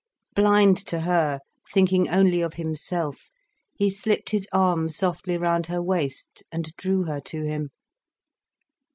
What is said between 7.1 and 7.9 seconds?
to him.